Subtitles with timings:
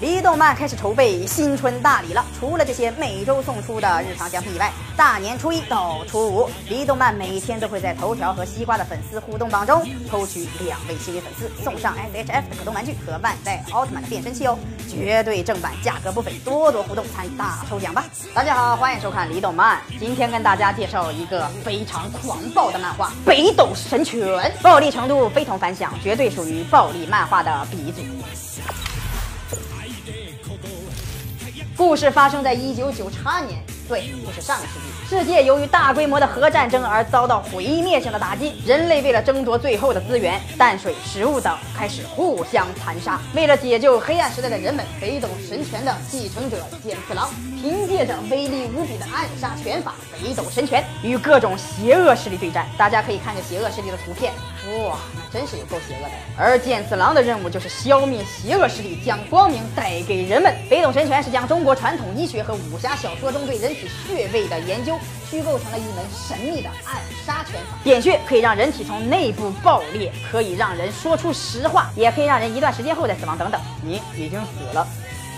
[0.00, 2.24] 离动漫开始筹备新春大礼了。
[2.38, 14.56] 除了这些每周送出的日常奖品以外，大年初一到初五，离动漫每天都会在头条和西瓜的粉丝互动榜中抽取两位幸运粉丝，送上 S H F 的可动玩具和万代奥特曼的变身器哦，
[14.88, 18.04] 绝对正版，价格不菲，多多互动参与大抽奖吧！
[18.32, 24.20] 大家好，欢迎收看离动漫，今天跟大家介绍一个非常狂暴的漫画《北斗神拳》，
[24.62, 28.02] 暴力程度非同凡响，绝对属于暴力漫画的鼻祖。
[31.76, 35.08] 故事发生在一九九八年，对，就是上个世纪。
[35.08, 43.18] 世界由于大规模的核战争而遭到毁灭性的打击，人类为了争夺最后的资源，淡水、食物等，开始互相残杀。
[43.34, 52.66] 为了解救黑暗时代的人们，北斗神拳的继承者剑次郎，凭借着威力无比的暗杀拳法北斗神拳，与各种邪恶势力对战。
[52.76, 54.34] 大家可以看着邪恶势力的图片，
[54.84, 56.10] 哇，那真是有够邪恶的。
[56.36, 60.54] 而剑次郎的任务就是消灭邪恶势力，将光明带给人们。
[60.68, 64.98] 北斗神拳是将中国传统医学和武侠小说中对人体穴位的研究，
[65.30, 67.78] 虚构成了一门神秘的暗杀拳法。
[67.84, 73.38] 点穴可以让人体从内部爆裂，可以让人说出实话，也可以让人一段时间后再死亡。
[73.38, 74.86] 等等，你已经死了。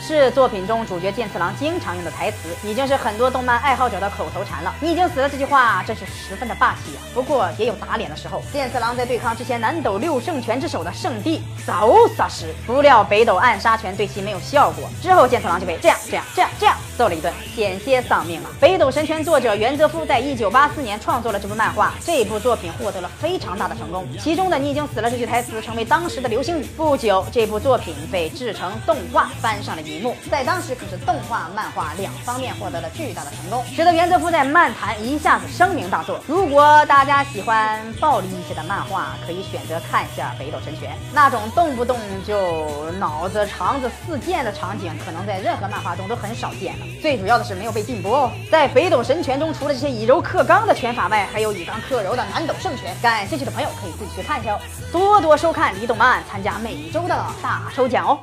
[0.00, 4.74] 是作品中主角剑次郎经常用的台词，已经是很多动漫爱好者的口头禅了。
[4.80, 7.00] 你已经死了这句话真是十分的霸气啊！
[7.14, 8.42] 不过也有打脸的时候。
[8.52, 18.50] 剑次郎在对抗之前南斗六圣拳之首的圣地扫洒时，不料北斗暗杀拳对其没有效果，之后剑次郎就被这样这样这样这样揍了一顿，险些丧命了。
[18.60, 26.64] 北斗神拳作者袁泽夫在一九八四年创作了这部漫画，这部作品获得了非常大的成功，其中的“你已经死了”这句台词成为当时的流行语。
[26.76, 36.18] 不久，这部作品被制成动画，搬上了一幕，在当时可是动画、漫画两方面获得了巨大的成功，使得袁泽夫在漫坛一下子声名大作。
[36.26, 46.86] 如果大家喜欢暴力一些的漫画，可以选择看一下《北斗神拳》，那种动不动就脑子肠子四溅的场景，可能在任何漫画中都很少见了。
[47.02, 48.32] 最主要的是没有被禁播哦。
[48.50, 52.94] 在《北斗神拳》中，除了这些以柔克刚的拳法外，还有以刚克柔的南斗圣拳。
[53.02, 54.60] 感兴趣的朋友可以自己去看一下哦。
[54.92, 58.18] 多多收看李动漫，参加每周的大抽奖哦。